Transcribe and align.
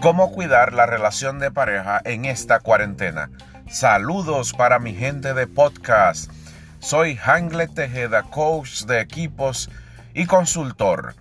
cómo 0.00 0.30
cuidar 0.30 0.72
la 0.74 0.86
relación 0.86 1.38
de 1.38 1.50
pareja 1.50 2.00
en 2.04 2.24
esta 2.24 2.60
cuarentena. 2.60 3.30
Saludos 3.68 4.52
para 4.52 4.78
mi 4.78 4.94
gente 4.94 5.34
de 5.34 5.46
podcast. 5.46 6.30
Soy 6.78 7.16
Hanglet 7.16 7.74
Tejeda, 7.74 8.22
coach 8.22 8.84
de 8.84 9.00
equipos 9.00 9.70
y 10.14 10.26
consultor. 10.26 11.16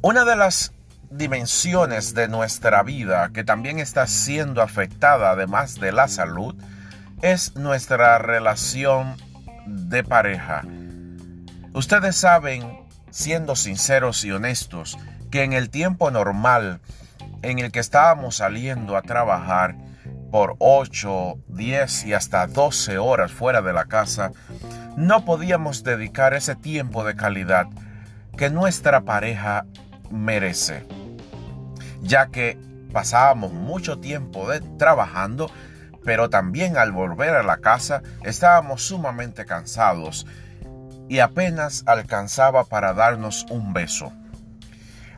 Una 0.00 0.24
de 0.24 0.36
las 0.36 0.72
dimensiones 1.10 2.14
de 2.14 2.28
nuestra 2.28 2.84
vida 2.84 3.30
que 3.32 3.42
también 3.42 3.80
está 3.80 4.06
siendo 4.06 4.62
afectada, 4.62 5.30
además 5.30 5.80
de 5.80 5.90
la 5.90 6.06
salud, 6.06 6.54
es 7.20 7.56
nuestra 7.56 8.18
relación 8.18 9.16
de 9.66 10.04
pareja. 10.04 10.62
Ustedes 11.72 12.16
saben, 12.16 12.86
siendo 13.10 13.56
sinceros 13.56 14.24
y 14.24 14.30
honestos, 14.30 14.98
que 15.32 15.42
en 15.42 15.52
el 15.52 15.68
tiempo 15.68 16.12
normal 16.12 16.80
en 17.42 17.58
el 17.58 17.72
que 17.72 17.80
estábamos 17.80 18.36
saliendo 18.36 18.96
a 18.96 19.02
trabajar 19.02 19.76
por 20.30 20.56
8, 20.58 21.38
10 21.48 22.04
y 22.06 22.12
hasta 22.12 22.46
12 22.46 22.98
horas 22.98 23.32
fuera 23.32 23.62
de 23.62 23.72
la 23.72 23.86
casa, 23.86 24.32
no 24.96 25.24
podíamos 25.24 25.82
dedicar 25.82 26.34
ese 26.34 26.54
tiempo 26.54 27.04
de 27.04 27.16
calidad 27.16 27.66
que 28.36 28.50
nuestra 28.50 29.02
pareja 29.02 29.66
merece, 30.10 30.86
ya 32.02 32.26
que 32.28 32.58
pasábamos 32.92 33.52
mucho 33.52 33.98
tiempo 33.98 34.48
de, 34.50 34.60
trabajando, 34.78 35.50
pero 36.04 36.30
también 36.30 36.76
al 36.76 36.92
volver 36.92 37.34
a 37.34 37.42
la 37.42 37.58
casa 37.58 38.02
estábamos 38.24 38.82
sumamente 38.82 39.44
cansados 39.44 40.26
y 41.08 41.18
apenas 41.18 41.82
alcanzaba 41.86 42.64
para 42.64 42.94
darnos 42.94 43.46
un 43.50 43.72
beso. 43.72 44.12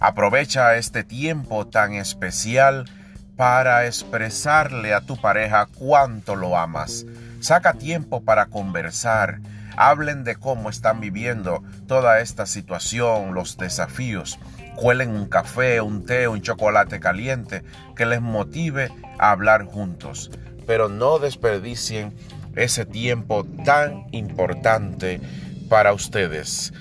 Aprovecha 0.03 0.75
este 0.75 1.05
tiempo 1.05 1.69
tan 1.69 1.95
especial 1.95 2.91
para 3.37 3.87
expresarle 3.87 4.95
a 4.95 5.01
tu 5.01 5.17
pareja 5.17 5.69
cuánto 5.79 6.35
lo 6.35 6.59
amas. 6.59 7.07
Saca 7.39 7.75
tiempo 7.75 8.21
para 8.21 8.47
conversar. 8.47 9.39
Hablen 9.77 10.25
de 10.25 10.35
cómo 10.35 10.71
están 10.71 10.99
viviendo 10.99 11.63
toda 11.87 12.19
esta 12.19 12.47
situación, 12.47 13.33
los 13.33 13.57
desafíos. 13.59 14.41
Cuelen 14.75 15.11
un 15.11 15.29
café, 15.29 15.81
un 15.81 16.05
té, 16.05 16.27
un 16.27 16.43
chocolate 16.43 16.99
caliente 16.99 17.63
que 17.95 18.05
les 18.05 18.21
motive 18.21 18.91
a 19.21 19.31
hablar 19.31 19.67
juntos. 19.67 20.33
Pero 20.67 20.89
no 20.89 21.21
desperdicien 21.21 22.13
ese 22.57 22.87
tiempo 22.87 23.47
tan 23.65 24.07
importante 24.11 25.21
para 25.69 25.93
ustedes 25.93 26.73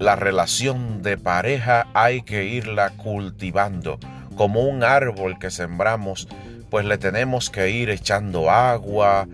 la 0.00 0.16
relación 0.16 1.02
de 1.02 1.18
pareja 1.18 1.86
hay 1.92 2.22
que 2.22 2.46
irla 2.46 2.88
cultivando. 2.96 4.00
Como 4.34 4.62
un 4.62 4.82
árbol 4.82 5.38
que 5.38 5.50
sembramos, 5.50 6.26
pues 6.70 6.86
le 6.86 6.96
tenemos 6.96 7.50
que 7.50 7.68
ir 7.68 7.90
echando 7.90 8.50
agua, 8.50 9.28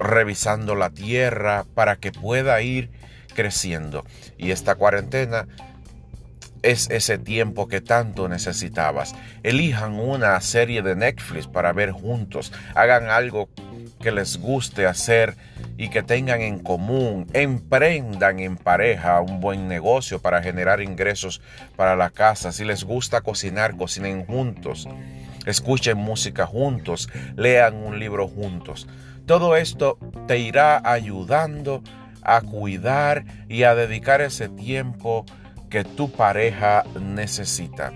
revisando 0.00 0.74
la 0.74 0.90
tierra 0.90 1.64
para 1.74 1.94
que 1.94 2.10
pueda 2.10 2.60
ir 2.60 2.90
creciendo. 3.36 4.04
Y 4.36 4.50
esta 4.50 4.74
cuarentena 4.74 5.46
es 6.62 6.90
ese 6.90 7.18
tiempo 7.18 7.68
que 7.68 7.80
tanto 7.80 8.28
necesitabas. 8.28 9.14
Elijan 9.44 9.94
una 9.94 10.40
serie 10.40 10.82
de 10.82 10.96
Netflix 10.96 11.46
para 11.46 11.72
ver 11.72 11.92
juntos. 11.92 12.52
Hagan 12.74 13.10
algo 13.10 13.48
que 14.00 14.12
les 14.12 14.38
guste 14.38 14.86
hacer 14.86 15.36
y 15.76 15.88
que 15.90 16.02
tengan 16.02 16.40
en 16.40 16.58
común. 16.58 17.26
Emprendan 17.32 18.40
en 18.40 18.56
pareja 18.56 19.20
un 19.20 19.40
buen 19.40 19.68
negocio 19.68 20.20
para 20.20 20.42
generar 20.42 20.80
ingresos 20.80 21.40
para 21.76 21.96
la 21.96 22.10
casa. 22.10 22.52
Si 22.52 22.64
les 22.64 22.84
gusta 22.84 23.20
cocinar, 23.20 23.76
cocinen 23.76 24.24
juntos. 24.24 24.88
Escuchen 25.46 25.98
música 25.98 26.46
juntos. 26.46 27.08
Lean 27.36 27.76
un 27.76 27.98
libro 27.98 28.28
juntos. 28.28 28.86
Todo 29.26 29.56
esto 29.56 29.98
te 30.26 30.38
irá 30.38 30.80
ayudando 30.84 31.82
a 32.22 32.40
cuidar 32.40 33.24
y 33.48 33.62
a 33.62 33.74
dedicar 33.74 34.20
ese 34.20 34.48
tiempo 34.48 35.24
que 35.70 35.84
tu 35.84 36.10
pareja 36.10 36.84
necesita. 37.00 37.92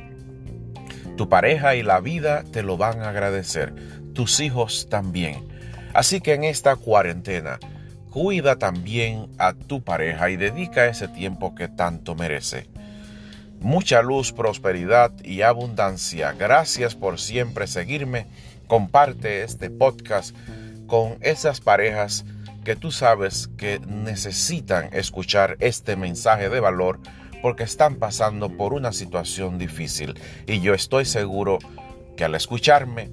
Tu 1.16 1.28
pareja 1.28 1.74
y 1.74 1.82
la 1.82 2.00
vida 2.00 2.42
te 2.50 2.62
lo 2.62 2.76
van 2.76 3.02
a 3.02 3.10
agradecer, 3.10 3.74
tus 4.14 4.40
hijos 4.40 4.88
también. 4.88 5.51
Así 5.94 6.20
que 6.20 6.34
en 6.34 6.44
esta 6.44 6.76
cuarentena, 6.76 7.58
cuida 8.10 8.56
también 8.56 9.28
a 9.38 9.54
tu 9.54 9.82
pareja 9.82 10.30
y 10.30 10.36
dedica 10.36 10.86
ese 10.86 11.08
tiempo 11.08 11.54
que 11.54 11.68
tanto 11.68 12.14
merece. 12.14 12.68
Mucha 13.60 14.02
luz, 14.02 14.32
prosperidad 14.32 15.12
y 15.22 15.42
abundancia. 15.42 16.32
Gracias 16.32 16.94
por 16.94 17.20
siempre 17.20 17.66
seguirme. 17.66 18.26
Comparte 18.66 19.44
este 19.44 19.70
podcast 19.70 20.34
con 20.86 21.16
esas 21.20 21.60
parejas 21.60 22.24
que 22.64 22.76
tú 22.76 22.90
sabes 22.90 23.48
que 23.56 23.80
necesitan 23.86 24.88
escuchar 24.92 25.56
este 25.60 25.96
mensaje 25.96 26.48
de 26.48 26.60
valor 26.60 27.00
porque 27.40 27.64
están 27.64 27.96
pasando 27.96 28.56
por 28.56 28.72
una 28.72 28.92
situación 28.92 29.58
difícil. 29.58 30.18
Y 30.46 30.60
yo 30.60 30.74
estoy 30.74 31.04
seguro 31.04 31.58
que 32.16 32.24
al 32.24 32.34
escucharme, 32.34 33.10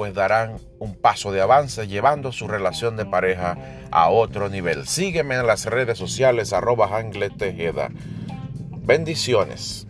pues 0.00 0.14
darán 0.14 0.56
un 0.78 0.94
paso 0.94 1.30
de 1.30 1.42
avance 1.42 1.86
llevando 1.86 2.32
su 2.32 2.48
relación 2.48 2.96
de 2.96 3.04
pareja 3.04 3.58
a 3.90 4.08
otro 4.08 4.48
nivel. 4.48 4.86
Sígueme 4.86 5.34
en 5.34 5.46
las 5.46 5.66
redes 5.66 5.98
sociales 5.98 6.54
arroba 6.54 6.88
Tejeda. 7.36 7.90
Bendiciones. 8.78 9.89